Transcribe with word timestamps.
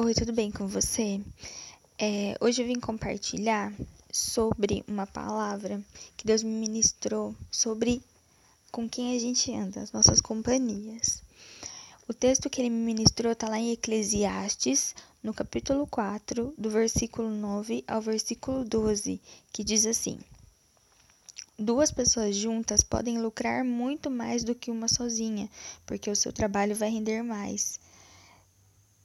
Oi, 0.00 0.14
tudo 0.14 0.32
bem 0.32 0.48
com 0.48 0.68
você? 0.68 1.20
É, 1.98 2.36
hoje 2.40 2.62
eu 2.62 2.66
vim 2.68 2.78
compartilhar 2.78 3.72
sobre 4.12 4.84
uma 4.86 5.08
palavra 5.08 5.82
que 6.16 6.24
Deus 6.24 6.40
me 6.40 6.52
ministrou 6.52 7.34
sobre 7.50 8.00
com 8.70 8.88
quem 8.88 9.16
a 9.16 9.18
gente 9.18 9.52
anda, 9.52 9.80
as 9.80 9.90
nossas 9.90 10.20
companhias. 10.20 11.20
O 12.06 12.14
texto 12.14 12.48
que 12.48 12.60
ele 12.60 12.70
me 12.70 12.80
ministrou 12.80 13.32
está 13.32 13.48
lá 13.48 13.58
em 13.58 13.72
Eclesiastes, 13.72 14.94
no 15.20 15.34
capítulo 15.34 15.84
4, 15.88 16.54
do 16.56 16.70
versículo 16.70 17.28
9 17.28 17.82
ao 17.88 18.00
versículo 18.00 18.64
12, 18.64 19.20
que 19.52 19.64
diz 19.64 19.84
assim: 19.84 20.16
Duas 21.58 21.90
pessoas 21.90 22.36
juntas 22.36 22.84
podem 22.84 23.20
lucrar 23.20 23.64
muito 23.64 24.08
mais 24.08 24.44
do 24.44 24.54
que 24.54 24.70
uma 24.70 24.86
sozinha, 24.86 25.50
porque 25.84 26.08
o 26.08 26.14
seu 26.14 26.32
trabalho 26.32 26.76
vai 26.76 26.88
render 26.88 27.24
mais. 27.24 27.80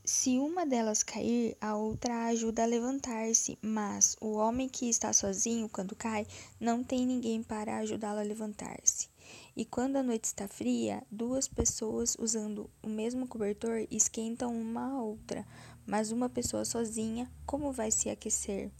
Se 0.05 0.37
uma 0.37 0.65
delas 0.65 1.01
cair, 1.01 1.55
a 1.61 1.77
outra 1.77 2.25
ajuda 2.25 2.63
a 2.63 2.65
levantar-se, 2.65 3.57
mas 3.61 4.17
o 4.19 4.33
homem 4.33 4.67
que 4.67 4.89
está 4.89 5.13
sozinho 5.13 5.69
quando 5.69 5.95
cai 5.95 6.27
não 6.59 6.83
tem 6.83 7.05
ninguém 7.05 7.41
para 7.41 7.77
ajudá-lo 7.77 8.19
a 8.19 8.23
levantar-se. 8.23 9.07
E 9.55 9.63
quando 9.63 9.95
a 9.95 10.03
noite 10.03 10.25
está 10.25 10.45
fria, 10.45 11.07
duas 11.09 11.47
pessoas 11.47 12.17
usando 12.19 12.69
o 12.81 12.89
mesmo 12.89 13.25
cobertor 13.25 13.87
esquentam 13.89 14.53
uma 14.53 14.91
a 14.91 15.01
outra, 15.01 15.47
mas 15.85 16.11
uma 16.11 16.27
pessoa 16.27 16.65
sozinha, 16.65 17.31
como 17.45 17.71
vai 17.71 17.89
se 17.89 18.09
aquecer? 18.09 18.71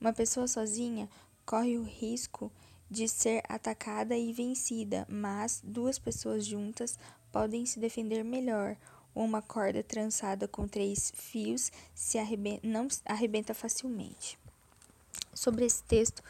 Uma 0.00 0.12
pessoa 0.12 0.46
sozinha 0.46 1.10
corre 1.44 1.78
o 1.78 1.82
risco 1.82 2.52
de 2.88 3.08
ser 3.08 3.42
atacada 3.48 4.16
e 4.16 4.32
vencida, 4.32 5.04
mas 5.10 5.60
duas 5.64 5.98
pessoas 5.98 6.46
juntas 6.46 6.96
podem 7.32 7.66
se 7.66 7.80
defender 7.80 8.22
melhor. 8.22 8.76
Uma 9.14 9.42
corda 9.42 9.82
trançada 9.82 10.46
com 10.46 10.68
três 10.68 11.12
fios 11.14 11.70
se 11.94 12.18
arrebenta, 12.18 12.66
não 12.66 12.86
arrebenta 13.04 13.52
facilmente. 13.52 14.38
Sobre 15.34 15.64
esse 15.64 15.82
texto, 15.84 16.22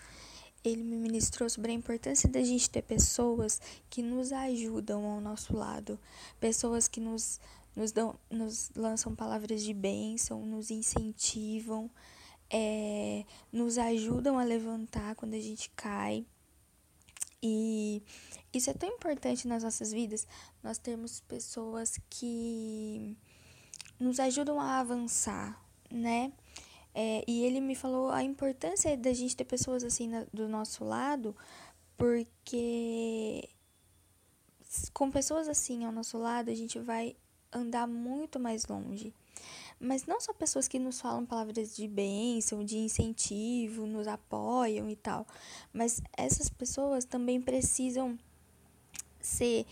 ele 0.64 0.82
me 0.82 0.96
ministrou 0.96 1.48
sobre 1.48 1.72
a 1.72 1.74
importância 1.74 2.28
da 2.28 2.42
gente 2.42 2.68
ter 2.68 2.82
pessoas 2.82 3.60
que 3.88 4.02
nos 4.02 4.32
ajudam 4.32 5.04
ao 5.04 5.20
nosso 5.20 5.56
lado, 5.56 5.98
pessoas 6.38 6.86
que 6.86 7.00
nos, 7.00 7.40
nos, 7.74 7.92
dão, 7.92 8.14
nos 8.30 8.70
lançam 8.74 9.14
palavras 9.14 9.62
de 9.62 9.72
bênção, 9.72 10.44
nos 10.44 10.70
incentivam, 10.70 11.90
é, 12.50 13.24
nos 13.52 13.78
ajudam 13.78 14.38
a 14.38 14.44
levantar 14.44 15.14
quando 15.14 15.34
a 15.34 15.40
gente 15.40 15.70
cai. 15.70 16.26
E 17.42 18.02
isso 18.52 18.68
é 18.70 18.74
tão 18.74 18.88
importante 18.88 19.48
nas 19.48 19.62
nossas 19.62 19.92
vidas, 19.92 20.26
nós 20.62 20.78
termos 20.78 21.20
pessoas 21.20 21.98
que 22.10 23.16
nos 23.98 24.20
ajudam 24.20 24.60
a 24.60 24.78
avançar, 24.78 25.62
né? 25.90 26.32
É, 26.94 27.24
e 27.26 27.44
ele 27.44 27.60
me 27.60 27.74
falou 27.74 28.10
a 28.10 28.22
importância 28.22 28.96
da 28.96 29.12
gente 29.12 29.36
ter 29.36 29.44
pessoas 29.44 29.84
assim 29.84 30.08
na, 30.08 30.26
do 30.32 30.48
nosso 30.48 30.84
lado, 30.84 31.36
porque 31.96 33.48
com 34.92 35.10
pessoas 35.10 35.48
assim 35.48 35.84
ao 35.84 35.92
nosso 35.92 36.18
lado 36.18 36.50
a 36.50 36.54
gente 36.54 36.78
vai 36.78 37.16
andar 37.52 37.86
muito 37.86 38.38
mais 38.40 38.66
longe. 38.66 39.14
Mas 39.82 40.04
não 40.04 40.20
só 40.20 40.34
pessoas 40.34 40.68
que 40.68 40.78
nos 40.78 41.00
falam 41.00 41.24
palavras 41.24 41.74
de 41.74 41.88
bênção, 41.88 42.62
de 42.62 42.76
incentivo, 42.76 43.86
nos 43.86 44.06
apoiam 44.06 44.90
e 44.90 44.94
tal. 44.94 45.26
Mas 45.72 46.02
essas 46.14 46.50
pessoas 46.50 47.06
também 47.06 47.40
precisam 47.40 48.18
ser 49.18 49.64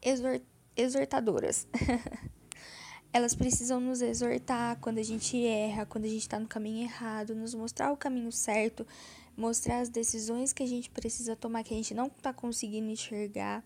exort 0.00 0.42
exortadoras. 0.76 1.66
Elas 3.12 3.34
precisam 3.34 3.80
nos 3.80 4.00
exortar 4.00 4.78
quando 4.80 4.98
a 4.98 5.02
gente 5.02 5.44
erra, 5.44 5.84
quando 5.84 6.04
a 6.04 6.08
gente 6.08 6.22
está 6.22 6.38
no 6.38 6.46
caminho 6.46 6.84
errado, 6.84 7.34
nos 7.34 7.54
mostrar 7.54 7.92
o 7.92 7.96
caminho 7.96 8.30
certo, 8.30 8.86
mostrar 9.36 9.80
as 9.80 9.88
decisões 9.88 10.52
que 10.52 10.62
a 10.62 10.66
gente 10.66 10.88
precisa 10.88 11.34
tomar 11.34 11.64
que 11.64 11.74
a 11.74 11.76
gente 11.76 11.92
não 11.92 12.06
está 12.06 12.32
conseguindo 12.32 12.88
enxergar. 12.88 13.64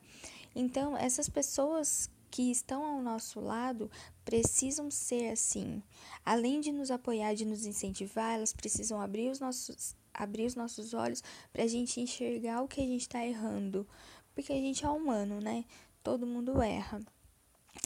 Então, 0.57 0.97
essas 0.97 1.29
pessoas 1.29 2.09
que 2.35 2.51
estão 2.51 2.85
ao 2.85 3.01
nosso 3.01 3.39
lado 3.39 3.89
precisam 4.25 4.91
ser 4.91 5.31
assim. 5.31 5.81
Além 6.27 6.61
de 6.61 6.73
nos 6.73 6.91
apoiar, 6.91 7.33
de 7.33 7.45
nos 7.45 7.65
incentivar, 7.65 8.35
elas 8.35 8.53
precisam 8.53 9.01
abrir 9.01 9.31
os 9.31 9.39
nossos, 9.39 9.95
abrir 10.13 10.45
os 10.45 10.57
nossos 10.57 10.95
olhos 10.95 11.23
para 11.53 11.63
a 11.63 11.69
gente 11.69 12.01
enxergar 12.01 12.61
o 12.61 12.67
que 12.67 12.81
a 12.81 12.85
gente 12.85 13.03
está 13.03 13.25
errando. 13.25 13.87
Porque 14.35 14.53
a 14.53 14.57
gente 14.57 14.85
é 14.85 14.89
humano, 14.89 15.41
né? 15.41 15.65
Todo 16.03 16.27
mundo 16.27 16.61
erra. 16.61 17.01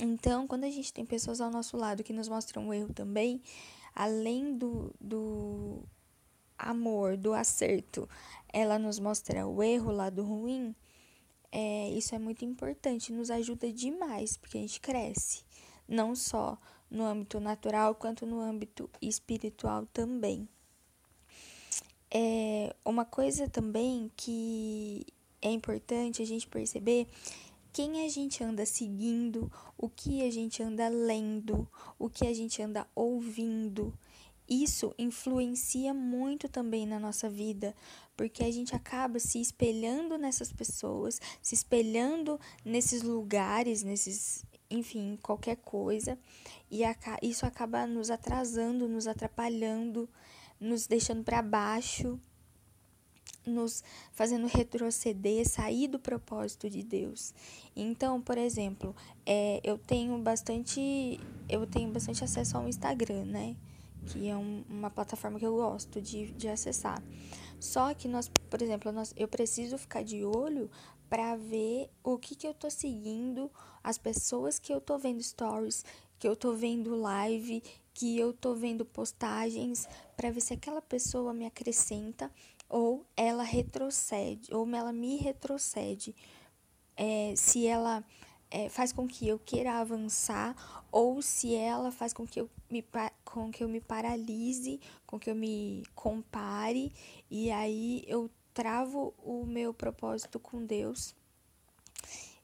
Então, 0.01 0.47
quando 0.47 0.65
a 0.65 0.71
gente 0.71 0.95
tem 0.95 1.05
pessoas 1.05 1.43
ao 1.43 1.51
nosso 1.51 1.77
lado 1.77 2.03
que 2.03 2.15
nos 2.15 2.27
mostram 2.27 2.69
o 2.69 2.73
erro 2.73 2.95
também, 2.95 3.43
além 3.95 4.57
do, 4.57 4.95
do 4.99 5.83
amor, 6.57 7.19
do 7.19 7.35
acerto, 7.35 8.09
ela 8.51 8.79
nos 8.79 8.99
mostra 8.99 9.47
o 9.47 9.63
erro, 9.63 9.91
o 9.91 9.95
lado 9.95 10.25
ruim 10.25 10.75
é, 11.51 11.91
isso 11.91 12.15
é 12.15 12.19
muito 12.19 12.45
importante, 12.45 13.13
nos 13.13 13.31
ajuda 13.31 13.73
demais, 13.73 14.37
porque 14.37 14.59
a 14.59 14.61
gente 14.61 14.81
cresce, 14.81 15.43
não 15.89 16.15
só 16.15 16.59
no 16.91 17.05
âmbito 17.05 17.41
natural, 17.41 17.95
quanto 17.95 18.27
no 18.27 18.41
âmbito 18.41 18.89
espiritual 19.01 19.87
também. 19.87 20.49
É, 22.11 22.75
uma 22.85 23.05
coisa 23.05 23.49
também 23.49 24.11
que 24.17 25.07
é 25.43 25.51
importante 25.51 26.23
a 26.23 26.27
gente 26.27 26.47
perceber 26.47 27.07
quem 27.73 28.05
a 28.05 28.09
gente 28.09 28.43
anda 28.43 28.65
seguindo, 28.65 29.51
o 29.77 29.89
que 29.89 30.27
a 30.27 30.31
gente 30.31 30.63
anda 30.63 30.89
lendo, 30.89 31.69
o 31.99 32.09
que 32.09 32.27
a 32.27 32.35
gente 32.35 32.61
anda 32.63 32.87
ouvindo. 32.95 33.97
Isso 34.49 34.95
influencia 34.99 35.93
muito 35.93 36.49
também 36.49 36.87
na 36.87 36.99
nossa 36.99 37.29
vida, 37.29 37.75
porque 38.17 38.43
a 38.43 38.51
gente 38.51 38.75
acaba 38.75 39.19
se 39.19 39.39
espelhando 39.41 40.17
nessas 40.17 40.51
pessoas, 40.51 41.21
se 41.43 41.55
espelhando 41.55 42.41
nesses 42.65 43.03
lugares, 43.03 43.83
nesses, 43.83 44.47
enfim, 44.71 45.19
qualquer 45.23 45.57
coisa, 45.57 46.19
e 46.71 46.81
isso 47.23 47.45
acaba 47.45 47.87
nos 47.87 48.11
atrasando, 48.11 48.89
nos 48.89 49.07
atrapalhando, 49.07 50.09
nos 50.59 50.87
deixando 50.87 51.23
para 51.23 51.43
baixo, 51.43 52.19
nos 53.47 53.85
fazendo 54.13 54.47
retroceder, 54.47 55.47
sair 55.47 55.89
do 55.89 55.99
propósito 55.99 56.71
de 56.71 56.83
Deus. 56.83 57.35
Então, 57.77 58.21
por 58.21 58.39
exemplo, 58.39 58.95
é, 59.27 59.61
eu 59.63 59.77
tenho 59.79 60.17
bastante, 60.19 61.21
eu 61.49 61.67
tenho 61.67 61.91
bastante 61.91 62.25
acesso 62.25 62.57
ao 62.57 62.69
Instagram, 62.69 63.25
né? 63.27 63.57
Que 64.07 64.29
é 64.29 64.37
um, 64.37 64.65
uma 64.69 64.91
plataforma 64.91 65.39
que 65.39 65.47
eu 65.47 65.57
gosto 65.57 66.01
de, 66.01 66.33
de 66.33 66.49
acessar. 66.49 67.03
Só 67.61 67.93
que 67.95 68.07
nós, 68.07 68.29
por 68.49 68.63
exemplo, 68.63 68.93
nós, 68.93 69.13
eu 69.17 69.29
preciso 69.29 69.77
ficar 69.77 70.03
de 70.03 70.25
olho 70.25 70.71
para 71.09 71.37
ver 71.37 71.91
o 72.05 72.19
que, 72.19 72.35
que 72.35 72.47
eu 72.47 72.55
tô 72.55 72.71
seguindo, 72.71 73.51
as 73.83 73.99
pessoas 73.99 74.59
que 74.59 74.73
eu 74.73 74.81
tô 74.81 74.99
vendo 74.99 75.23
stories, 75.23 75.85
que 76.19 76.29
eu 76.29 76.37
tô 76.37 76.53
vendo 76.53 76.95
live, 76.95 77.63
que 77.95 78.19
eu 78.19 78.33
tô 78.33 78.55
vendo 78.55 78.85
postagens, 78.85 79.89
para 80.17 80.31
ver 80.31 80.41
se 80.41 80.53
aquela 80.55 80.83
pessoa 80.83 81.33
me 81.33 81.47
acrescenta 81.47 82.31
ou 82.69 83.07
ela 83.17 83.43
retrocede, 83.43 84.55
ou 84.55 84.69
ela 84.75 84.93
me 84.93 85.17
retrocede. 85.17 86.15
É, 86.97 87.33
se 87.37 87.67
ela 87.67 88.05
é, 88.51 88.69
faz 88.69 88.93
com 88.93 89.07
que 89.07 89.29
eu 89.29 89.39
queira 89.39 89.75
avançar 89.75 90.55
ou 90.91 91.21
se 91.21 91.55
ela 91.55 91.91
faz 91.91 92.13
com 92.13 92.27
que 92.27 92.41
eu 92.41 92.51
me, 92.71 92.85
com 93.25 93.51
que 93.51 93.63
eu 93.63 93.69
me 93.69 93.81
paralise, 93.81 94.81
com 95.07 95.19
que 95.19 95.31
eu 95.31 95.35
me 95.35 95.83
compare 95.95 96.93
e 97.31 97.51
aí 97.51 98.05
eu 98.07 98.31
travo 98.55 99.15
o 99.23 99.45
meu 99.47 99.73
propósito 99.73 100.39
com 100.39 100.65
Deus. 100.65 101.15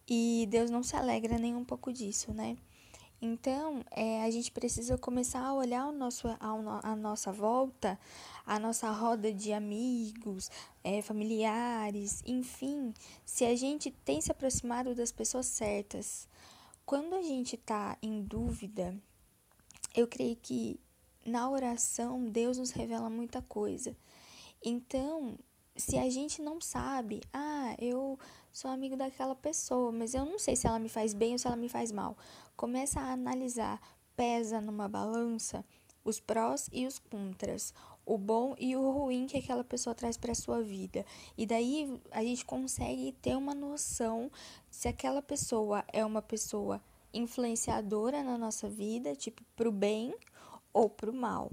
E 0.08 0.46
Deus 0.50 0.70
não 0.70 0.82
se 0.82 0.94
alegra 0.94 1.38
nem 1.38 1.56
um 1.56 1.64
pouco 1.64 1.92
disso, 1.92 2.32
né? 2.32 2.56
Então, 3.26 3.82
é, 3.90 4.22
a 4.22 4.30
gente 4.30 4.52
precisa 4.52 4.98
começar 4.98 5.40
a 5.40 5.54
olhar 5.54 5.86
o 5.86 5.92
nosso, 5.92 6.28
a, 6.28 6.38
a 6.82 6.94
nossa 6.94 7.32
volta, 7.32 7.98
a 8.44 8.58
nossa 8.58 8.90
roda 8.90 9.32
de 9.32 9.50
amigos, 9.50 10.50
é, 10.84 11.00
familiares, 11.00 12.22
enfim, 12.26 12.92
se 13.24 13.46
a 13.46 13.56
gente 13.56 13.90
tem 13.90 14.20
se 14.20 14.30
aproximado 14.30 14.94
das 14.94 15.10
pessoas 15.10 15.46
certas. 15.46 16.28
Quando 16.84 17.14
a 17.14 17.22
gente 17.22 17.54
está 17.54 17.96
em 18.02 18.20
dúvida, 18.20 18.94
eu 19.96 20.06
creio 20.06 20.36
que 20.36 20.78
na 21.24 21.48
oração 21.48 22.26
Deus 22.26 22.58
nos 22.58 22.72
revela 22.72 23.08
muita 23.08 23.40
coisa. 23.40 23.96
Então, 24.62 25.38
se 25.76 25.98
a 25.98 26.08
gente 26.08 26.40
não 26.40 26.60
sabe, 26.60 27.20
ah, 27.32 27.74
eu 27.78 28.18
sou 28.52 28.70
amigo 28.70 28.96
daquela 28.96 29.34
pessoa, 29.34 29.90
mas 29.90 30.14
eu 30.14 30.24
não 30.24 30.38
sei 30.38 30.56
se 30.56 30.66
ela 30.66 30.78
me 30.78 30.88
faz 30.88 31.12
bem 31.12 31.32
ou 31.32 31.38
se 31.38 31.46
ela 31.46 31.56
me 31.56 31.68
faz 31.68 31.90
mal. 31.90 32.16
Começa 32.56 33.00
a 33.00 33.12
analisar, 33.12 33.80
pesa 34.16 34.60
numa 34.60 34.88
balança 34.88 35.64
os 36.04 36.20
prós 36.20 36.68
e 36.72 36.86
os 36.86 36.98
contras, 36.98 37.72
o 38.04 38.18
bom 38.18 38.54
e 38.58 38.76
o 38.76 38.90
ruim 38.90 39.26
que 39.26 39.38
aquela 39.38 39.64
pessoa 39.64 39.94
traz 39.94 40.16
para 40.16 40.34
sua 40.34 40.62
vida. 40.62 41.04
E 41.36 41.46
daí 41.46 42.00
a 42.10 42.22
gente 42.22 42.44
consegue 42.44 43.12
ter 43.22 43.34
uma 43.34 43.54
noção 43.54 44.30
se 44.70 44.86
aquela 44.86 45.22
pessoa 45.22 45.82
é 45.92 46.04
uma 46.04 46.20
pessoa 46.20 46.80
influenciadora 47.12 48.22
na 48.22 48.36
nossa 48.36 48.68
vida, 48.68 49.16
tipo 49.16 49.42
pro 49.56 49.72
bem, 49.72 50.14
ou 50.72 50.90
para 50.90 51.10
o 51.10 51.14
mal. 51.14 51.50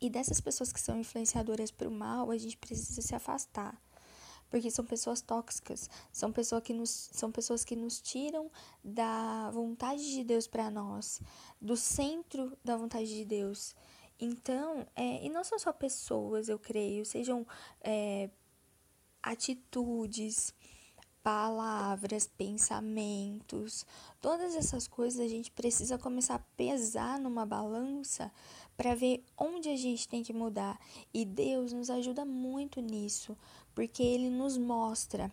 E 0.00 0.08
dessas 0.08 0.40
pessoas 0.40 0.72
que 0.72 0.80
são 0.80 0.98
influenciadoras 0.98 1.70
para 1.70 1.88
o 1.88 1.92
mal, 1.92 2.30
a 2.30 2.38
gente 2.38 2.56
precisa 2.56 3.02
se 3.02 3.14
afastar. 3.14 3.80
Porque 4.48 4.70
são 4.70 4.84
pessoas 4.84 5.20
tóxicas, 5.20 5.90
são, 6.10 6.32
pessoas 6.32 6.62
que 6.62 6.72
nos, 6.72 7.10
são 7.12 7.30
pessoas 7.30 7.64
que 7.64 7.76
nos 7.76 8.00
tiram 8.00 8.50
da 8.82 9.50
vontade 9.50 10.14
de 10.14 10.24
Deus 10.24 10.46
para 10.46 10.70
nós, 10.70 11.20
do 11.60 11.76
centro 11.76 12.56
da 12.64 12.76
vontade 12.76 13.08
de 13.08 13.24
Deus. 13.26 13.74
Então, 14.18 14.86
é, 14.96 15.24
e 15.24 15.28
não 15.28 15.44
são 15.44 15.58
só 15.58 15.72
pessoas, 15.72 16.48
eu 16.48 16.58
creio, 16.58 17.04
sejam 17.04 17.46
é, 17.80 18.30
atitudes, 19.22 20.54
palavras, 21.28 22.26
pensamentos, 22.38 23.84
todas 24.18 24.56
essas 24.56 24.88
coisas 24.88 25.20
a 25.20 25.28
gente 25.28 25.50
precisa 25.50 25.98
começar 25.98 26.36
a 26.36 26.56
pesar 26.56 27.20
numa 27.20 27.44
balança 27.44 28.32
para 28.78 28.94
ver 28.94 29.22
onde 29.36 29.68
a 29.68 29.76
gente 29.76 30.08
tem 30.08 30.22
que 30.22 30.32
mudar. 30.32 30.80
E 31.12 31.26
Deus 31.26 31.70
nos 31.70 31.90
ajuda 31.90 32.24
muito 32.24 32.80
nisso, 32.80 33.36
porque 33.74 34.02
Ele 34.02 34.30
nos 34.30 34.56
mostra. 34.56 35.30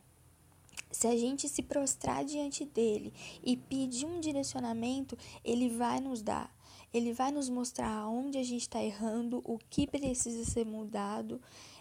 Se 0.92 1.08
a 1.08 1.16
gente 1.16 1.48
se 1.48 1.64
prostrar 1.64 2.26
diante 2.26 2.66
dele 2.66 3.14
e 3.42 3.56
pedir 3.56 4.06
um 4.06 4.20
direcionamento, 4.20 5.18
ele 5.46 5.70
vai 5.70 6.02
nos 6.02 6.22
dar. 6.22 6.54
Ele 6.94 7.14
vai 7.14 7.32
nos 7.32 7.48
mostrar 7.48 8.06
onde 8.10 8.38
a 8.38 8.44
gente 8.44 8.64
está 8.64 8.84
errando, 8.84 9.42
o 9.46 9.58
que 9.70 9.88
precisa 9.88 10.44
ser 10.44 10.66
mudado. 10.66 11.40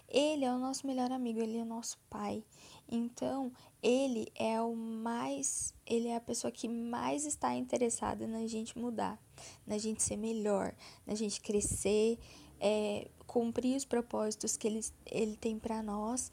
Ele 0.09 0.45
é 0.45 0.53
o 0.53 0.59
nosso 0.59 0.87
melhor 0.87 1.11
amigo, 1.11 1.41
ele 1.41 1.59
é 1.59 1.63
o 1.63 1.67
nosso 1.67 1.99
pai. 2.09 2.45
Então, 2.89 3.51
ele 3.85 4.33
é 4.35 4.63
o 4.63 4.75
mais, 4.75 5.75
ele 5.87 6.09
é 6.09 6.17
a 6.17 6.21
pessoa 6.21 6.51
que 6.51 6.67
mais 6.67 7.27
está 7.27 7.55
interessada 7.55 8.27
na 8.27 8.47
gente 8.47 8.79
mudar, 8.79 9.23
na 9.67 9.77
gente 9.77 10.03
ser 10.03 10.17
melhor, 10.17 10.75
na 11.07 11.15
gente 11.15 11.39
crescer, 11.39 12.19
é, 12.59 13.11
cumprir 13.27 13.77
os 13.77 13.85
propósitos 13.85 14.57
que 14.57 14.67
ele, 14.67 14.81
ele 15.05 15.37
tem 15.37 15.59
para 15.59 15.83
nós. 15.83 16.33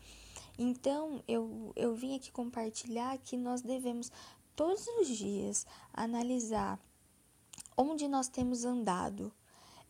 Então, 0.57 1.21
eu, 1.27 1.73
eu 1.75 1.93
vim 1.93 2.15
aqui 2.15 2.31
compartilhar 2.31 3.17
que 3.17 3.35
nós 3.35 3.61
devemos 3.61 4.09
todos 4.55 4.87
os 5.01 5.09
dias 5.09 5.65
analisar 5.93 6.79
onde 7.75 8.07
nós 8.07 8.29
temos 8.29 8.63
andado. 8.63 9.29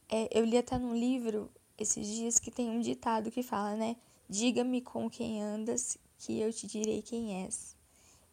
É, 0.10 0.28
eu 0.36 0.44
li 0.46 0.58
até 0.58 0.80
num 0.80 0.96
livro 0.96 1.48
esses 1.78 2.08
dias 2.08 2.40
que 2.40 2.50
tem 2.50 2.72
um 2.72 2.80
ditado 2.80 3.30
que 3.30 3.44
fala, 3.44 3.76
né? 3.76 3.98
Diga-me 4.28 4.82
com 4.82 5.08
quem 5.12 5.44
andas, 5.44 5.98
que 6.22 6.40
eu 6.40 6.54
te 6.54 6.68
direi 6.68 7.02
quem 7.02 7.44
és. 7.44 7.76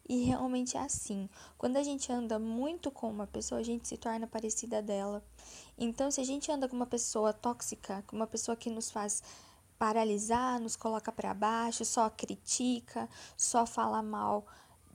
E 0.07 0.23
realmente 0.23 0.77
é 0.77 0.79
assim. 0.79 1.27
Quando 1.57 1.77
a 1.77 1.83
gente 1.83 2.11
anda 2.11 2.37
muito 2.37 2.91
com 2.91 3.09
uma 3.09 3.27
pessoa, 3.27 3.59
a 3.59 3.63
gente 3.63 3.87
se 3.87 3.97
torna 3.97 4.27
parecida 4.27 4.81
dela. 4.81 5.23
Então, 5.77 6.11
se 6.11 6.21
a 6.21 6.23
gente 6.23 6.51
anda 6.51 6.67
com 6.67 6.75
uma 6.75 6.85
pessoa 6.85 7.33
tóxica, 7.33 8.03
com 8.07 8.15
uma 8.15 8.27
pessoa 8.27 8.55
que 8.55 8.69
nos 8.69 8.91
faz 8.91 9.23
paralisar, 9.77 10.59
nos 10.59 10.75
coloca 10.75 11.11
para 11.11 11.33
baixo, 11.33 11.83
só 11.83 12.09
critica, 12.09 13.09
só 13.35 13.65
fala 13.65 14.01
mal 14.03 14.45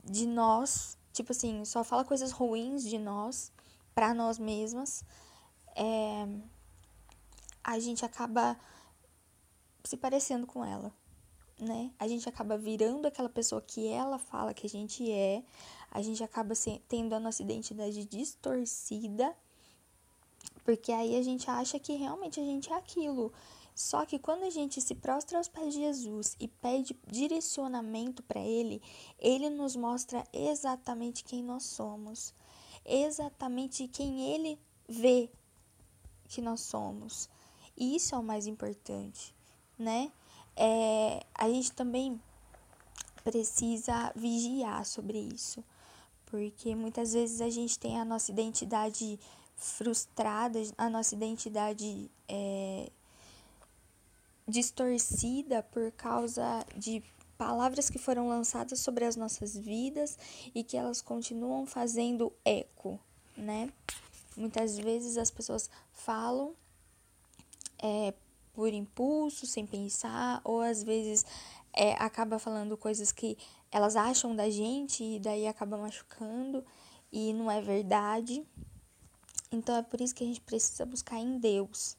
de 0.04 0.26
nós, 0.26 0.96
tipo 1.12 1.32
assim, 1.32 1.64
só 1.64 1.82
fala 1.82 2.04
coisas 2.04 2.30
ruins 2.30 2.82
de 2.84 2.98
nós, 2.98 3.50
para 3.94 4.12
nós 4.12 4.38
mesmas, 4.38 5.04
é, 5.74 6.28
a 7.62 7.78
gente 7.78 8.04
acaba 8.04 8.58
se 9.84 9.96
parecendo 9.96 10.46
com 10.46 10.64
ela 10.64 10.92
né? 11.58 11.92
A 11.98 12.08
gente 12.08 12.28
acaba 12.28 12.56
virando 12.56 13.06
aquela 13.06 13.28
pessoa 13.28 13.60
que 13.60 13.86
ela 13.86 14.18
fala 14.18 14.54
que 14.54 14.66
a 14.66 14.70
gente 14.70 15.10
é, 15.10 15.42
a 15.90 16.02
gente 16.02 16.22
acaba 16.22 16.54
se, 16.54 16.82
tendo 16.88 17.14
a 17.14 17.20
nossa 17.20 17.42
identidade 17.42 18.04
distorcida, 18.04 19.34
porque 20.64 20.90
aí 20.92 21.16
a 21.16 21.22
gente 21.22 21.48
acha 21.48 21.78
que 21.78 21.94
realmente 21.94 22.40
a 22.40 22.44
gente 22.44 22.72
é 22.72 22.76
aquilo. 22.76 23.32
Só 23.74 24.06
que 24.06 24.18
quando 24.20 24.44
a 24.44 24.50
gente 24.50 24.80
se 24.80 24.94
prostra 24.94 25.36
aos 25.36 25.48
pés 25.48 25.74
de 25.74 25.80
Jesus 25.80 26.36
e 26.38 26.46
pede 26.46 26.96
direcionamento 27.10 28.22
para 28.22 28.40
Ele, 28.40 28.80
Ele 29.18 29.50
nos 29.50 29.74
mostra 29.74 30.24
exatamente 30.32 31.24
quem 31.24 31.42
nós 31.42 31.64
somos, 31.64 32.32
exatamente 32.84 33.88
quem 33.88 34.32
Ele 34.32 34.58
vê 34.88 35.28
que 36.28 36.40
nós 36.40 36.60
somos. 36.60 37.28
E 37.76 37.96
isso 37.96 38.14
é 38.14 38.18
o 38.18 38.22
mais 38.22 38.46
importante, 38.46 39.34
né? 39.76 40.12
É, 40.56 41.24
a 41.34 41.48
gente 41.48 41.72
também 41.72 42.20
precisa 43.22 44.12
vigiar 44.14 44.84
sobre 44.84 45.18
isso, 45.18 45.64
porque 46.26 46.74
muitas 46.74 47.12
vezes 47.12 47.40
a 47.40 47.48
gente 47.48 47.78
tem 47.78 47.98
a 47.98 48.04
nossa 48.04 48.30
identidade 48.30 49.18
frustrada, 49.56 50.60
a 50.76 50.90
nossa 50.90 51.14
identidade 51.14 52.10
é, 52.28 52.90
distorcida 54.46 55.62
por 55.62 55.90
causa 55.92 56.64
de 56.76 57.02
palavras 57.38 57.90
que 57.90 57.98
foram 57.98 58.28
lançadas 58.28 58.80
sobre 58.80 59.04
as 59.04 59.16
nossas 59.16 59.56
vidas 59.56 60.18
e 60.54 60.62
que 60.62 60.76
elas 60.76 61.00
continuam 61.00 61.66
fazendo 61.66 62.32
eco, 62.44 63.00
né? 63.36 63.72
Muitas 64.36 64.76
vezes 64.78 65.16
as 65.16 65.30
pessoas 65.30 65.70
falam 65.92 66.54
é, 67.78 68.12
por 68.54 68.72
impulso, 68.72 69.46
sem 69.46 69.66
pensar, 69.66 70.40
ou 70.44 70.60
às 70.60 70.82
vezes 70.82 71.26
é, 71.72 71.92
acaba 71.94 72.38
falando 72.38 72.76
coisas 72.76 73.12
que 73.12 73.36
elas 73.70 73.96
acham 73.96 74.34
da 74.34 74.48
gente 74.48 75.02
e 75.02 75.18
daí 75.18 75.46
acaba 75.46 75.76
machucando 75.76 76.64
e 77.12 77.32
não 77.32 77.50
é 77.50 77.60
verdade. 77.60 78.42
Então 79.50 79.76
é 79.76 79.82
por 79.82 80.00
isso 80.00 80.14
que 80.14 80.24
a 80.24 80.26
gente 80.26 80.40
precisa 80.40 80.86
buscar 80.86 81.18
em 81.18 81.38
Deus 81.38 81.96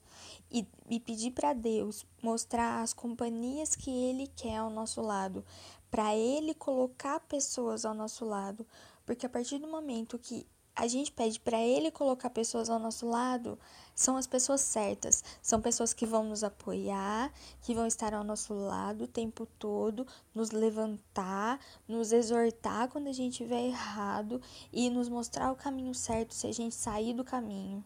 e, 0.50 0.66
e 0.90 1.00
pedir 1.00 1.31
para 1.31 1.54
Deus 1.54 2.06
mostrar 2.22 2.81
as 2.81 2.94
companhias 2.94 3.75
que 3.75 3.90
Ele 3.90 4.28
quer 4.36 4.58
ao 4.58 4.69
nosso 4.69 5.01
lado, 5.01 5.46
para 5.92 6.16
Ele 6.16 6.54
colocar 6.54 7.19
pessoas 7.22 7.86
ao 7.86 7.94
nosso 7.94 8.25
lado, 8.25 8.66
porque 9.06 9.25
a 9.25 9.30
partir 9.30 9.60
do 9.60 9.68
momento 9.68 10.18
que 10.18 10.46
a 10.75 10.88
gente 10.88 11.12
pede 11.12 11.39
para 11.39 11.57
Ele 11.57 11.89
colocar 11.89 12.30
pessoas 12.30 12.69
ao 12.69 12.77
nosso 12.77 13.07
lado, 13.07 13.57
são 13.95 14.18
as 14.18 14.27
pessoas 14.27 14.60
certas. 14.60 15.24
São 15.42 15.62
pessoas 15.62 15.94
que 15.94 16.06
vão 16.06 16.25
nos 16.25 16.44
apoiar, 16.44 17.31
que 17.62 17.74
vão 17.74 17.88
estar 17.88 18.13
ao 18.13 18.25
nosso 18.25 18.54
lado 18.54 19.06
o 19.06 19.07
tempo 19.07 19.45
todo, 19.57 20.06
nos 20.33 20.51
levantar, 20.51 21.60
nos 21.88 22.12
exortar 22.12 22.89
quando 22.89 23.07
a 23.07 23.13
gente 23.13 23.31
estiver 23.31 23.63
errado 23.63 24.42
e 24.72 24.89
nos 24.89 25.07
mostrar 25.07 25.51
o 25.51 25.56
caminho 25.56 25.95
certo 25.95 26.33
se 26.33 26.45
a 26.45 26.51
gente 26.51 26.75
sair 26.75 27.13
do 27.13 27.24
caminho. 27.24 27.83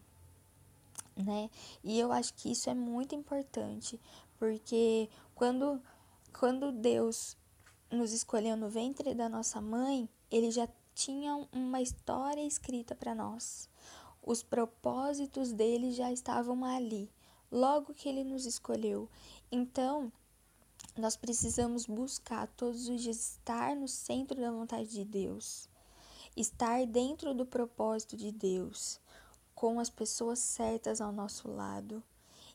Né? 1.16 1.48
E 1.84 1.98
eu 1.98 2.10
acho 2.10 2.34
que 2.34 2.50
isso 2.50 2.68
é 2.68 2.74
muito 2.74 3.14
importante, 3.14 4.00
porque 4.36 5.08
quando, 5.34 5.80
quando 6.38 6.72
Deus 6.72 7.36
nos 7.90 8.12
escolheu 8.12 8.56
no 8.56 8.68
ventre 8.68 9.14
da 9.14 9.28
nossa 9.28 9.60
mãe, 9.60 10.08
ele 10.30 10.50
já 10.50 10.68
tinha 10.94 11.46
uma 11.52 11.80
história 11.80 12.44
escrita 12.44 12.94
para 12.94 13.14
nós. 13.14 13.68
Os 14.22 14.42
propósitos 14.42 15.52
dele 15.52 15.92
já 15.92 16.12
estavam 16.12 16.64
ali, 16.64 17.10
logo 17.50 17.94
que 17.94 18.08
ele 18.08 18.22
nos 18.22 18.44
escolheu. 18.44 19.08
Então, 19.50 20.12
nós 20.96 21.16
precisamos 21.16 21.86
buscar 21.86 22.46
todos 22.48 22.88
os 22.88 23.02
dias 23.02 23.32
estar 23.32 23.74
no 23.74 23.88
centro 23.88 24.40
da 24.40 24.50
vontade 24.50 24.88
de 24.88 25.04
Deus, 25.04 25.68
estar 26.36 26.84
dentro 26.86 27.34
do 27.34 27.46
propósito 27.46 28.16
de 28.16 28.30
Deus, 28.30 29.00
com 29.54 29.80
as 29.80 29.88
pessoas 29.88 30.38
certas 30.38 31.00
ao 31.00 31.12
nosso 31.12 31.48
lado. 31.48 32.02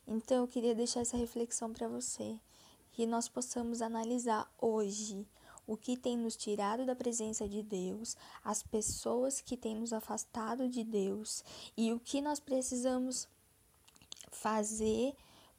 Então, 0.06 0.38
eu 0.38 0.48
queria 0.48 0.74
deixar 0.74 1.00
essa 1.00 1.16
reflexão 1.16 1.72
para 1.72 1.88
você, 1.88 2.38
que 2.92 3.06
nós 3.06 3.28
possamos 3.28 3.82
analisar 3.82 4.50
hoje 4.58 5.26
o 5.66 5.76
que 5.76 5.96
tem 5.96 6.16
nos 6.16 6.36
tirado 6.36 6.86
da 6.86 6.94
presença 6.94 7.48
de 7.48 7.62
Deus, 7.62 8.16
as 8.44 8.62
pessoas 8.62 9.40
que 9.40 9.56
têm 9.56 9.74
nos 9.74 9.92
afastado 9.92 10.68
de 10.68 10.84
Deus 10.84 11.42
e 11.76 11.92
o 11.92 11.98
que 11.98 12.20
nós 12.20 12.38
precisamos 12.38 13.28
fazer 14.30 15.14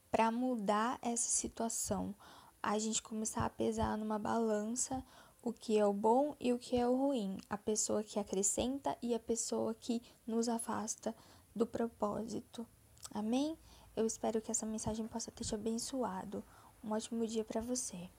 para 0.09 0.31
mudar 0.31 0.97
essa 1.01 1.29
situação. 1.29 2.15
A 2.61 2.79
gente 2.79 3.01
começar 3.01 3.45
a 3.45 3.49
pesar 3.49 3.97
numa 3.97 4.17
balança 4.17 5.03
o 5.43 5.53
que 5.53 5.77
é 5.77 5.85
o 5.85 5.93
bom 5.93 6.35
e 6.39 6.51
o 6.51 6.59
que 6.59 6.75
é 6.75 6.87
o 6.87 6.95
ruim, 6.95 7.37
a 7.49 7.57
pessoa 7.57 8.03
que 8.03 8.19
acrescenta 8.19 8.97
e 9.01 9.13
a 9.13 9.19
pessoa 9.19 9.73
que 9.73 10.01
nos 10.25 10.49
afasta 10.49 11.15
do 11.55 11.65
propósito. 11.65 12.65
Amém? 13.13 13.57
Eu 13.95 14.05
espero 14.05 14.41
que 14.41 14.51
essa 14.51 14.65
mensagem 14.65 15.07
possa 15.07 15.31
ter 15.31 15.43
te 15.43 15.55
abençoado. 15.55 16.43
Um 16.83 16.91
ótimo 16.91 17.25
dia 17.25 17.43
para 17.43 17.61
você. 17.61 18.09